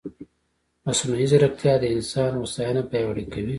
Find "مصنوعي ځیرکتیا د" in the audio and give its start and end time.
0.87-1.85